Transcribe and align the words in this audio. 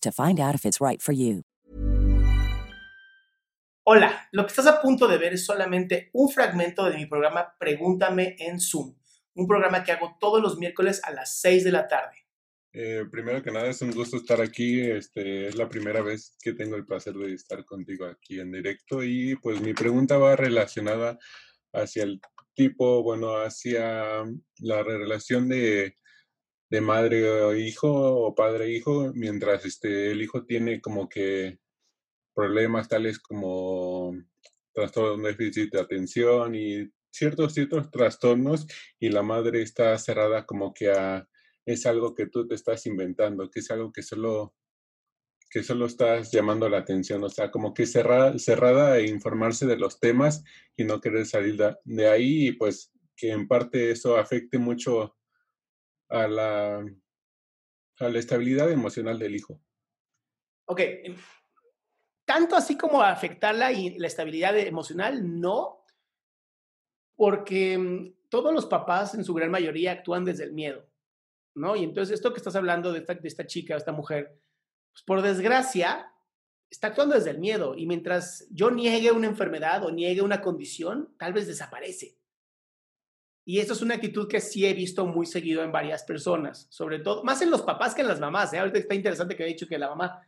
to 0.00 0.12
find 0.12 0.40
out 0.40 0.54
if 0.54 0.64
it's 0.64 0.80
right 0.80 1.00
for 1.00 1.12
you. 1.12 1.42
Hola, 3.84 4.28
lo 4.30 4.44
que 4.44 4.50
estás 4.50 4.66
a 4.66 4.80
punto 4.80 5.08
de 5.08 5.18
ver 5.18 5.32
es 5.32 5.44
solamente 5.44 6.10
un 6.12 6.30
fragmento 6.30 6.84
de 6.84 6.96
mi 6.96 7.06
programa 7.06 7.54
Pregúntame 7.58 8.36
en 8.38 8.60
Zoom, 8.60 8.94
un 9.34 9.46
programa 9.48 9.82
que 9.82 9.90
hago 9.90 10.16
todos 10.20 10.40
los 10.40 10.56
miércoles 10.56 11.00
a 11.02 11.12
las 11.12 11.40
6 11.40 11.64
de 11.64 11.72
la 11.72 11.88
tarde. 11.88 12.22
Eh, 12.74 13.04
primero 13.10 13.42
que 13.42 13.50
nada, 13.50 13.68
es 13.68 13.82
un 13.82 13.90
gusto 13.90 14.16
estar 14.16 14.40
aquí. 14.40 14.80
Este, 14.80 15.48
es 15.48 15.56
la 15.56 15.68
primera 15.68 16.00
vez 16.00 16.36
que 16.42 16.52
tengo 16.52 16.76
el 16.76 16.86
placer 16.86 17.14
de 17.14 17.34
estar 17.34 17.64
contigo 17.64 18.06
aquí 18.06 18.40
en 18.40 18.52
directo 18.52 19.02
y 19.02 19.34
pues 19.36 19.60
mi 19.60 19.74
pregunta 19.74 20.16
va 20.16 20.36
relacionada 20.36 21.18
hacia 21.72 22.04
el 22.04 22.20
tipo, 22.54 23.02
bueno, 23.02 23.36
hacia 23.36 24.24
la 24.60 24.82
relación 24.82 25.48
de, 25.48 25.96
de 26.72 26.80
madre 26.80 27.30
o 27.30 27.54
hijo 27.54 27.92
o 27.92 28.34
padre 28.34 28.64
e 28.64 28.70
hijo, 28.72 29.12
mientras 29.14 29.66
este, 29.66 30.10
el 30.10 30.22
hijo 30.22 30.46
tiene 30.46 30.80
como 30.80 31.06
que 31.06 31.58
problemas 32.34 32.88
tales 32.88 33.18
como 33.18 34.16
trastorno 34.72 35.28
déficit 35.28 35.70
de 35.70 35.80
atención 35.80 36.54
y 36.54 36.90
ciertos, 37.10 37.52
ciertos 37.52 37.90
trastornos 37.90 38.66
y 38.98 39.10
la 39.10 39.22
madre 39.22 39.60
está 39.60 39.98
cerrada 39.98 40.46
como 40.46 40.72
que 40.72 40.90
es 41.66 41.84
algo 41.84 42.14
que 42.14 42.28
tú 42.28 42.48
te 42.48 42.54
estás 42.54 42.86
inventando, 42.86 43.50
que 43.50 43.60
es 43.60 43.70
algo 43.70 43.92
que 43.92 44.02
solo 44.02 44.54
que 45.50 45.62
solo 45.62 45.84
estás 45.84 46.32
llamando 46.32 46.70
la 46.70 46.78
atención, 46.78 47.22
o 47.22 47.28
sea, 47.28 47.50
como 47.50 47.74
que 47.74 47.84
cerrada, 47.84 48.38
cerrada 48.38 48.96
e 48.96 49.08
informarse 49.08 49.66
de 49.66 49.76
los 49.76 50.00
temas 50.00 50.42
y 50.74 50.84
no 50.84 51.02
querer 51.02 51.26
salir 51.26 51.62
de 51.84 52.08
ahí 52.08 52.48
y 52.48 52.52
pues 52.52 52.90
que 53.14 53.30
en 53.30 53.46
parte 53.46 53.90
eso 53.90 54.16
afecte 54.16 54.56
mucho 54.56 55.14
a 56.12 56.28
la, 56.28 56.86
a 57.98 58.08
la 58.08 58.18
estabilidad 58.18 58.70
emocional 58.70 59.18
del 59.18 59.34
hijo. 59.34 59.60
Ok, 60.66 60.80
em, 60.80 61.16
tanto 62.24 62.54
así 62.54 62.76
como 62.76 63.02
afectarla 63.02 63.72
y 63.72 63.98
la 63.98 64.06
estabilidad 64.06 64.56
emocional, 64.58 65.40
no, 65.40 65.84
porque 67.16 67.78
mm, 67.78 68.28
todos 68.28 68.52
los 68.52 68.66
papás 68.66 69.14
en 69.14 69.24
su 69.24 69.34
gran 69.34 69.50
mayoría 69.50 69.92
actúan 69.92 70.24
desde 70.24 70.44
el 70.44 70.52
miedo, 70.52 70.88
¿no? 71.54 71.76
Y 71.76 71.84
entonces 71.84 72.14
esto 72.14 72.32
que 72.32 72.38
estás 72.38 72.56
hablando 72.56 72.92
de 72.92 73.00
esta, 73.00 73.14
de 73.14 73.28
esta 73.28 73.46
chica, 73.46 73.76
esta 73.76 73.92
mujer, 73.92 74.38
pues 74.92 75.02
por 75.04 75.22
desgracia, 75.22 76.12
está 76.70 76.88
actuando 76.88 77.14
desde 77.14 77.30
el 77.30 77.38
miedo 77.38 77.74
y 77.76 77.86
mientras 77.86 78.46
yo 78.50 78.70
niegue 78.70 79.12
una 79.12 79.26
enfermedad 79.26 79.84
o 79.84 79.90
niegue 79.90 80.22
una 80.22 80.40
condición, 80.40 81.14
tal 81.18 81.32
vez 81.32 81.46
desaparece. 81.46 82.21
Y 83.44 83.58
eso 83.58 83.72
es 83.72 83.82
una 83.82 83.94
actitud 83.94 84.28
que 84.28 84.40
sí 84.40 84.66
he 84.66 84.72
visto 84.72 85.04
muy 85.06 85.26
seguido 85.26 85.64
en 85.64 85.72
varias 85.72 86.04
personas, 86.04 86.66
sobre 86.70 87.00
todo, 87.00 87.24
más 87.24 87.42
en 87.42 87.50
los 87.50 87.62
papás 87.62 87.94
que 87.94 88.02
en 88.02 88.08
las 88.08 88.20
mamás. 88.20 88.52
¿eh? 88.52 88.58
Ahorita 88.58 88.78
está 88.78 88.94
interesante 88.94 89.34
que 89.34 89.42
he 89.42 89.48
dicho 89.48 89.66
que 89.66 89.78
la 89.78 89.88
mamá. 89.88 90.20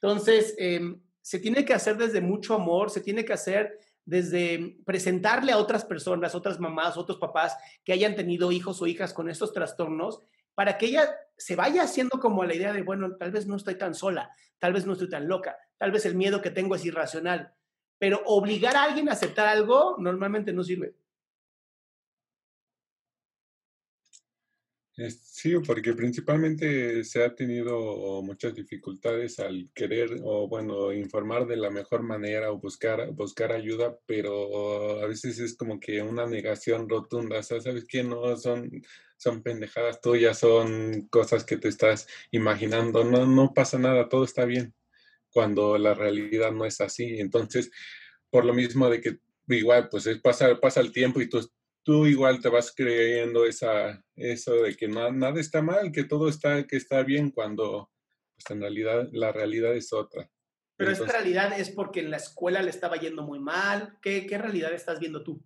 Entonces, 0.00 0.54
eh, 0.58 0.96
se 1.22 1.38
tiene 1.38 1.64
que 1.64 1.74
hacer 1.74 1.96
desde 1.96 2.20
mucho 2.20 2.54
amor, 2.54 2.90
se 2.90 3.00
tiene 3.00 3.24
que 3.24 3.32
hacer 3.32 3.78
desde 4.04 4.76
presentarle 4.84 5.52
a 5.52 5.58
otras 5.58 5.84
personas, 5.84 6.34
otras 6.34 6.58
mamás, 6.58 6.96
otros 6.96 7.18
papás 7.18 7.56
que 7.84 7.92
hayan 7.92 8.16
tenido 8.16 8.50
hijos 8.50 8.82
o 8.82 8.86
hijas 8.86 9.12
con 9.12 9.30
estos 9.30 9.52
trastornos, 9.52 10.22
para 10.54 10.76
que 10.78 10.86
ella 10.86 11.08
se 11.36 11.54
vaya 11.54 11.82
haciendo 11.82 12.18
como 12.18 12.44
la 12.44 12.54
idea 12.54 12.72
de, 12.72 12.82
bueno, 12.82 13.16
tal 13.16 13.30
vez 13.30 13.46
no 13.46 13.56
estoy 13.56 13.76
tan 13.76 13.94
sola, 13.94 14.30
tal 14.58 14.72
vez 14.72 14.84
no 14.86 14.94
estoy 14.94 15.08
tan 15.08 15.28
loca, 15.28 15.56
tal 15.78 15.92
vez 15.92 16.04
el 16.06 16.16
miedo 16.16 16.42
que 16.42 16.50
tengo 16.50 16.74
es 16.74 16.84
irracional, 16.84 17.54
pero 17.98 18.22
obligar 18.26 18.76
a 18.76 18.82
alguien 18.84 19.08
a 19.08 19.12
aceptar 19.12 19.46
algo 19.46 19.96
normalmente 19.98 20.52
no 20.52 20.64
sirve. 20.64 20.94
Sí, 25.08 25.54
porque 25.66 25.94
principalmente 25.94 27.02
se 27.04 27.24
ha 27.24 27.34
tenido 27.34 28.20
muchas 28.22 28.54
dificultades 28.54 29.38
al 29.38 29.70
querer 29.74 30.20
o 30.22 30.46
bueno, 30.46 30.92
informar 30.92 31.46
de 31.46 31.56
la 31.56 31.70
mejor 31.70 32.02
manera 32.02 32.52
o 32.52 32.58
buscar, 32.58 33.10
buscar 33.12 33.52
ayuda, 33.52 33.96
pero 34.04 35.00
a 35.00 35.06
veces 35.06 35.38
es 35.38 35.56
como 35.56 35.80
que 35.80 36.02
una 36.02 36.26
negación 36.26 36.86
rotunda, 36.88 37.38
o 37.38 37.42
sea, 37.42 37.60
¿sabes 37.60 37.86
qué? 37.88 38.02
No 38.02 38.36
son, 38.36 38.70
son 39.16 39.42
pendejadas 39.42 40.02
tuyas, 40.02 40.38
son 40.38 41.06
cosas 41.08 41.44
que 41.44 41.56
te 41.56 41.68
estás 41.68 42.06
imaginando, 42.30 43.02
no, 43.02 43.24
no 43.24 43.54
pasa 43.54 43.78
nada, 43.78 44.08
todo 44.08 44.24
está 44.24 44.44
bien, 44.44 44.74
cuando 45.30 45.78
la 45.78 45.94
realidad 45.94 46.52
no 46.52 46.66
es 46.66 46.80
así. 46.82 47.20
Entonces, 47.20 47.70
por 48.30 48.44
lo 48.44 48.52
mismo 48.54 48.90
de 48.90 49.00
que 49.00 49.18
igual, 49.48 49.88
pues 49.88 50.06
es 50.06 50.20
pasa, 50.20 50.60
pasa 50.60 50.80
el 50.80 50.92
tiempo 50.92 51.20
y 51.20 51.28
tú 51.28 51.40
tú 51.82 52.06
igual 52.06 52.40
te 52.40 52.48
vas 52.48 52.72
creyendo 52.74 53.46
esa, 53.46 54.04
eso 54.16 54.54
de 54.62 54.76
que 54.76 54.88
nada 54.88 55.40
está 55.40 55.62
mal, 55.62 55.92
que 55.92 56.04
todo 56.04 56.28
está, 56.28 56.66
que 56.66 56.76
está 56.76 57.02
bien 57.02 57.30
cuando 57.30 57.90
pues 58.36 58.50
en 58.50 58.60
realidad 58.60 59.08
la 59.12 59.32
realidad 59.32 59.74
es 59.74 59.92
otra. 59.92 60.30
Pero 60.76 60.92
esta 60.92 61.12
realidad 61.12 61.58
es 61.58 61.70
porque 61.70 62.00
en 62.00 62.10
la 62.10 62.16
escuela 62.16 62.62
le 62.62 62.70
estaba 62.70 62.96
yendo 62.96 63.22
muy 63.22 63.38
mal. 63.38 63.98
¿Qué, 64.00 64.26
qué 64.26 64.38
realidad 64.38 64.72
estás 64.72 64.98
viendo 64.98 65.22
tú? 65.22 65.44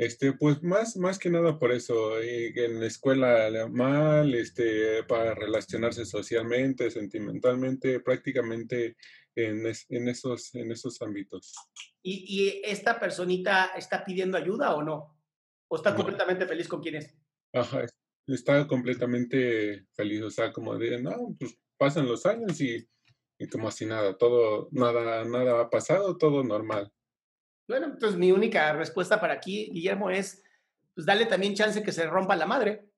Este, 0.00 0.32
pues 0.32 0.62
más, 0.62 0.96
más 0.96 1.18
que 1.18 1.28
nada 1.28 1.58
por 1.58 1.72
eso, 1.72 2.18
eh, 2.20 2.54
en 2.56 2.80
la 2.80 2.86
escuela 2.86 3.68
mal, 3.68 4.34
este, 4.34 5.04
para 5.04 5.34
relacionarse 5.34 6.06
socialmente, 6.06 6.90
sentimentalmente, 6.90 8.00
prácticamente 8.00 8.96
en, 9.34 9.64
en, 9.66 10.08
esos, 10.08 10.54
en 10.54 10.72
esos 10.72 11.00
ámbitos. 11.02 11.54
¿Y, 12.02 12.24
¿Y, 12.26 12.62
esta 12.64 12.98
personita 12.98 13.72
está 13.76 14.04
pidiendo 14.04 14.36
ayuda 14.36 14.74
o 14.74 14.82
no? 14.82 15.16
¿O 15.68 15.76
está 15.76 15.90
No. 15.90 15.96
completamente 15.96 16.46
feliz 16.46 16.68
con 16.68 16.80
quién 16.82 16.96
es? 16.96 17.14
Ajá, 17.52 17.86
está 18.26 18.66
completamente 18.66 19.86
feliz, 19.94 20.22
o 20.22 20.30
sea, 20.30 20.52
como 20.52 20.76
de, 20.76 21.00
no, 21.00 21.34
pues 21.38 21.58
pasan 21.76 22.06
los 22.06 22.26
años 22.26 22.60
y, 22.60 22.88
y 23.38 23.48
como 23.48 23.68
así 23.68 23.86
nada, 23.86 24.16
todo, 24.16 24.68
nada, 24.72 25.24
nada 25.24 25.62
ha 25.62 25.70
pasado, 25.70 26.16
todo 26.16 26.42
normal. 26.44 26.92
Bueno, 27.68 27.86
entonces 27.86 28.18
mi 28.18 28.32
única 28.32 28.72
respuesta 28.72 29.20
para 29.20 29.34
aquí, 29.34 29.70
Guillermo, 29.72 30.10
es, 30.10 30.42
pues 30.94 31.06
dale 31.06 31.26
también 31.26 31.54
chance 31.54 31.82
que 31.82 31.92
se 31.92 32.06
rompa 32.06 32.34
la 32.36 32.46
madre. 32.46 32.90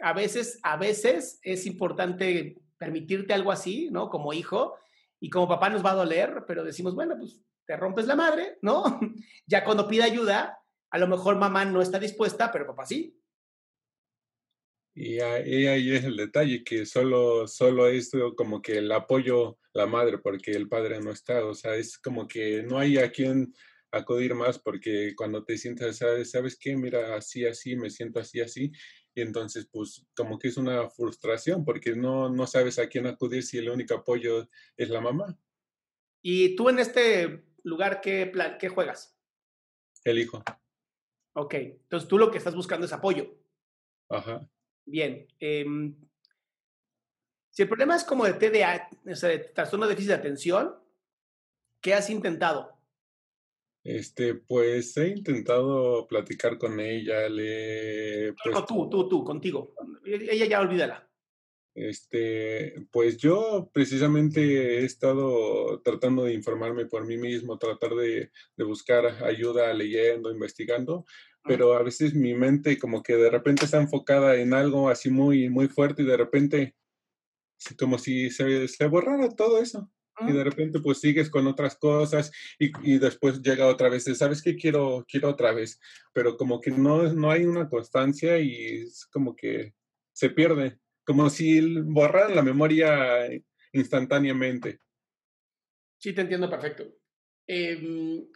A 0.00 0.12
veces, 0.12 0.58
a 0.62 0.76
veces 0.76 1.38
es 1.42 1.66
importante 1.66 2.58
permitirte 2.78 3.34
algo 3.34 3.52
así, 3.52 3.88
¿no? 3.90 4.08
Como 4.08 4.32
hijo, 4.32 4.76
y 5.20 5.30
como 5.30 5.48
papá 5.48 5.68
nos 5.68 5.84
va 5.84 5.92
a 5.92 5.96
doler, 5.96 6.44
pero 6.46 6.64
decimos, 6.64 6.94
bueno, 6.94 7.16
pues 7.18 7.40
te 7.66 7.76
rompes 7.76 8.06
la 8.06 8.16
madre, 8.16 8.58
¿no? 8.62 8.84
ya 9.46 9.64
cuando 9.64 9.88
pide 9.88 10.04
ayuda, 10.04 10.58
a 10.90 10.98
lo 10.98 11.06
mejor 11.06 11.36
mamá 11.36 11.64
no 11.64 11.82
está 11.82 11.98
dispuesta, 11.98 12.50
pero 12.50 12.66
papá 12.66 12.86
sí. 12.86 13.14
Y 14.94 15.20
ahí, 15.20 15.94
es 15.94 16.04
el 16.04 16.16
detalle, 16.16 16.64
que 16.64 16.84
solo, 16.84 17.46
solo 17.46 17.86
es 17.86 18.10
como 18.36 18.60
que 18.60 18.78
el 18.78 18.90
apoyo 18.90 19.58
la 19.72 19.86
madre 19.86 20.18
porque 20.18 20.50
el 20.50 20.68
padre 20.68 20.98
no 21.00 21.12
está, 21.12 21.44
o 21.44 21.54
sea, 21.54 21.76
es 21.76 21.98
como 21.98 22.26
que 22.26 22.64
no 22.64 22.78
hay 22.78 22.98
a 22.98 23.12
quien 23.12 23.54
acudir 23.92 24.34
más 24.34 24.58
porque 24.58 25.14
cuando 25.16 25.44
te 25.44 25.56
sientas, 25.56 25.98
¿sabes, 25.98 26.32
¿sabes 26.32 26.58
qué? 26.58 26.76
Mira, 26.76 27.14
así, 27.14 27.46
así, 27.46 27.76
me 27.76 27.90
siento 27.90 28.18
así, 28.18 28.40
así, 28.40 28.72
y 29.18 29.20
entonces 29.20 29.66
pues 29.66 30.06
como 30.14 30.38
que 30.38 30.46
es 30.46 30.56
una 30.56 30.88
frustración 30.88 31.64
porque 31.64 31.96
no, 31.96 32.28
no 32.28 32.46
sabes 32.46 32.78
a 32.78 32.88
quién 32.88 33.08
acudir 33.08 33.42
si 33.42 33.58
el 33.58 33.68
único 33.68 33.94
apoyo 33.94 34.48
es 34.76 34.90
la 34.90 35.00
mamá. 35.00 35.36
¿Y 36.22 36.54
tú 36.54 36.68
en 36.68 36.78
este 36.78 37.44
lugar 37.64 38.00
qué, 38.00 38.26
plan, 38.26 38.58
qué 38.60 38.68
juegas? 38.68 39.18
El 40.04 40.20
hijo. 40.20 40.44
Ok, 41.32 41.54
entonces 41.54 42.08
tú 42.08 42.16
lo 42.16 42.30
que 42.30 42.38
estás 42.38 42.54
buscando 42.54 42.86
es 42.86 42.92
apoyo. 42.92 43.36
Ajá. 44.08 44.48
Bien. 44.84 45.26
Em, 45.40 45.96
si 47.50 47.62
el 47.62 47.68
problema 47.68 47.96
es 47.96 48.04
como 48.04 48.24
de 48.24 48.34
TDA, 48.34 48.88
o 49.04 49.16
sea, 49.16 49.30
de 49.30 49.38
trastorno 49.40 49.86
de 49.86 49.90
déficit 49.90 50.10
de 50.10 50.14
atención, 50.14 50.76
¿qué 51.80 51.92
has 51.92 52.08
intentado? 52.08 52.77
Este, 53.88 54.34
pues 54.34 54.94
he 54.98 55.08
intentado 55.08 56.06
platicar 56.06 56.58
con 56.58 56.78
ella, 56.78 57.26
le... 57.26 58.34
No, 58.52 58.66
tú, 58.66 58.90
tú, 58.90 59.08
tú, 59.08 59.24
contigo. 59.24 59.74
Ella 60.04 60.44
ya 60.44 60.60
olvídala. 60.60 61.10
Este, 61.74 62.86
pues 62.90 63.16
yo 63.16 63.70
precisamente 63.72 64.80
he 64.80 64.84
estado 64.84 65.80
tratando 65.80 66.24
de 66.24 66.34
informarme 66.34 66.84
por 66.84 67.06
mí 67.06 67.16
mismo, 67.16 67.56
tratar 67.56 67.94
de, 67.94 68.30
de 68.58 68.64
buscar 68.64 69.06
ayuda 69.24 69.72
leyendo, 69.72 70.30
investigando, 70.30 71.06
pero 71.44 71.72
a 71.72 71.82
veces 71.82 72.12
mi 72.12 72.34
mente 72.34 72.78
como 72.78 73.02
que 73.02 73.16
de 73.16 73.30
repente 73.30 73.64
está 73.64 73.80
enfocada 73.80 74.36
en 74.36 74.52
algo 74.52 74.90
así 74.90 75.08
muy, 75.08 75.48
muy 75.48 75.68
fuerte 75.68 76.02
y 76.02 76.04
de 76.06 76.16
repente 76.18 76.76
como 77.78 77.96
si 77.96 78.28
se, 78.28 78.68
se 78.68 78.86
borrara 78.86 79.34
todo 79.34 79.62
eso. 79.62 79.90
Y 80.26 80.32
de 80.32 80.44
repente 80.44 80.80
pues 80.80 81.00
sigues 81.00 81.30
con 81.30 81.46
otras 81.46 81.76
cosas 81.76 82.32
y, 82.58 82.70
y 82.82 82.98
después 82.98 83.40
llega 83.40 83.66
otra 83.66 83.88
vez, 83.88 84.04
¿sabes 84.16 84.42
qué? 84.42 84.56
Quiero, 84.56 85.04
quiero 85.08 85.28
otra 85.28 85.52
vez, 85.52 85.78
pero 86.12 86.36
como 86.36 86.60
que 86.60 86.70
no, 86.70 87.04
no 87.12 87.30
hay 87.30 87.44
una 87.44 87.68
constancia 87.68 88.38
y 88.38 88.82
es 88.82 89.06
como 89.06 89.36
que 89.36 89.74
se 90.12 90.30
pierde, 90.30 90.78
como 91.04 91.30
si 91.30 91.80
borraran 91.82 92.34
la 92.34 92.42
memoria 92.42 93.28
instantáneamente. 93.72 94.80
Sí, 95.98 96.12
te 96.12 96.22
entiendo 96.22 96.50
perfecto. 96.50 96.84
Eh, 97.46 98.26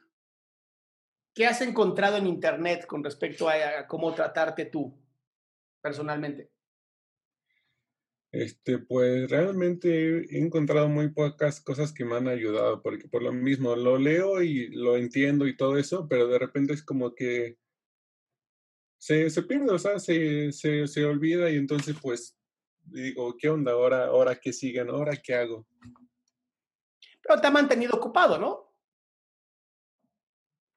¿Qué 1.34 1.46
has 1.46 1.62
encontrado 1.62 2.18
en 2.18 2.26
Internet 2.26 2.86
con 2.86 3.02
respecto 3.02 3.48
a, 3.48 3.86
cómo 3.88 4.14
tratarte 4.14 4.66
tú 4.66 4.94
personalmente? 5.80 6.51
Este, 8.32 8.78
pues 8.78 9.30
realmente 9.30 10.24
he 10.34 10.38
encontrado 10.38 10.88
muy 10.88 11.10
pocas 11.10 11.60
cosas 11.60 11.92
que 11.92 12.06
me 12.06 12.16
han 12.16 12.28
ayudado, 12.28 12.82
porque 12.82 13.06
por 13.06 13.22
lo 13.22 13.32
mismo 13.32 13.76
lo 13.76 13.98
leo 13.98 14.42
y 14.42 14.68
lo 14.68 14.96
entiendo 14.96 15.46
y 15.46 15.56
todo 15.56 15.76
eso, 15.76 16.08
pero 16.08 16.26
de 16.28 16.38
repente 16.38 16.72
es 16.72 16.82
como 16.82 17.14
que 17.14 17.58
se, 18.98 19.28
se 19.28 19.42
pierde, 19.42 19.70
o 19.72 19.78
sea, 19.78 19.98
se, 19.98 20.50
se, 20.52 20.86
se 20.86 21.04
olvida 21.04 21.50
y 21.50 21.56
entonces 21.56 21.94
pues 22.00 22.38
digo, 22.84 23.36
¿qué 23.36 23.50
onda 23.50 23.72
ahora? 23.72 24.06
¿Ahora 24.06 24.40
qué 24.40 24.52
siguen? 24.52 24.88
¿Ahora 24.88 25.16
qué 25.16 25.34
hago? 25.34 25.66
Pero 27.22 27.40
te 27.40 27.46
ha 27.46 27.50
mantenido 27.50 27.94
ocupado, 27.94 28.38
¿no? 28.38 28.72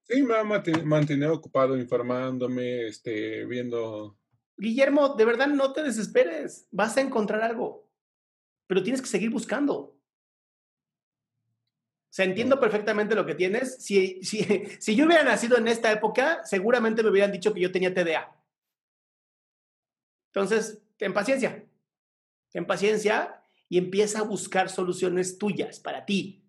Sí, 0.04 0.22
me 0.22 0.36
ha 0.36 0.44
mantenido 0.44 1.34
ocupado 1.34 1.78
informándome, 1.78 2.88
este, 2.88 3.46
viendo. 3.46 4.18
Guillermo, 4.58 5.10
de 5.16 5.26
verdad 5.26 5.48
no 5.48 5.74
te 5.74 5.84
desesperes, 5.84 6.68
vas 6.72 6.96
a 6.98 7.02
encontrar 7.02 7.42
algo, 7.42 7.90
pero 8.68 8.84
tienes 8.84 9.02
que 9.02 9.08
seguir 9.08 9.30
buscando. 9.30 9.96
O 12.18 12.22
entiendo 12.22 12.60
perfectamente 12.60 13.14
lo 13.14 13.26
que 13.26 13.36
tienes. 13.36 13.84
Si, 13.84 14.24
si, 14.24 14.44
si 14.80 14.96
yo 14.96 15.06
hubiera 15.06 15.24
nacido 15.24 15.58
en 15.58 15.68
esta 15.68 15.92
época, 15.92 16.44
seguramente 16.46 17.04
me 17.04 17.10
hubieran 17.10 17.32
dicho 17.32 17.54
que 17.54 17.60
yo 17.60 17.72
tenía 17.72 17.94
TDA. 17.94 18.34
Entonces, 20.28 20.82
ten 20.98 21.14
paciencia, 21.14 21.66
ten 22.52 22.66
paciencia 22.66 23.42
y 23.68 23.78
empieza 23.78 24.20
a 24.20 24.24
buscar 24.24 24.70
soluciones 24.70 25.38
tuyas 25.38 25.80
para 25.80 26.06
ti. 26.06 26.44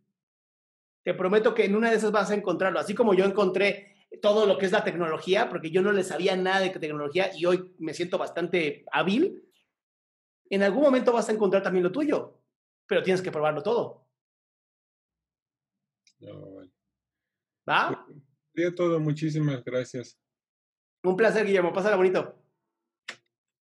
Te 1.02 1.14
prometo 1.14 1.54
que 1.54 1.64
en 1.64 1.74
una 1.74 1.90
de 1.90 1.96
esas 1.96 2.12
vas 2.12 2.30
a 2.30 2.34
encontrarlo. 2.34 2.78
Así 2.78 2.94
como 2.94 3.14
yo 3.14 3.24
encontré 3.24 3.95
todo 4.20 4.46
lo 4.46 4.58
que 4.58 4.66
es 4.66 4.72
la 4.72 4.84
tecnología, 4.84 5.48
porque 5.48 5.70
yo 5.70 5.82
no 5.82 5.92
le 5.92 6.04
sabía 6.04 6.36
nada 6.36 6.60
de 6.60 6.70
tecnología 6.70 7.30
y 7.36 7.46
hoy 7.46 7.74
me 7.78 7.94
siento 7.94 8.18
bastante 8.18 8.84
hábil, 8.92 9.42
en 10.50 10.62
algún 10.62 10.82
momento 10.82 11.12
vas 11.12 11.28
a 11.28 11.32
encontrar 11.32 11.62
también 11.62 11.84
lo 11.84 11.92
tuyo, 11.92 12.40
pero 12.86 13.02
tienes 13.02 13.22
que 13.22 13.32
probarlo 13.32 13.62
todo. 13.62 14.06
¿Va? 17.68 18.06
Sería 18.54 18.74
todo, 18.74 19.00
muchísimas 19.00 19.64
gracias. 19.64 20.18
Un 21.02 21.16
placer, 21.16 21.46
Guillermo, 21.46 21.72
pásala 21.72 21.96
bonito. 21.96 22.34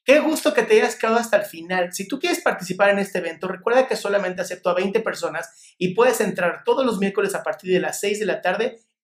Qué 0.03 0.19
gusto 0.19 0.53
que 0.53 0.61
te 0.61 0.79
hayas 0.79 0.95
quedado 0.95 1.17
hasta 1.17 1.37
el 1.37 1.45
final. 1.45 1.91
Si 1.91 2.07
tú 2.07 2.19
quieres 2.19 2.39
participar 2.41 2.89
en 2.89 2.99
este 2.99 3.17
evento, 3.17 3.47
recuerda 3.47 3.87
que 3.87 3.95
solamente 3.95 4.41
acepto 4.41 4.69
a 4.69 4.75
20 4.75 4.99
personas 4.99 5.75
y 5.79 5.95
puedes 5.95 6.21
entrar 6.21 6.63
todos 6.63 6.85
los 6.85 6.99
miércoles 6.99 7.33
a 7.33 7.41
partir 7.41 7.73
de 7.73 7.79
las 7.79 7.99
6 7.99 8.19
de 8.19 8.25
la 8.27 8.41
tarde 8.41 8.79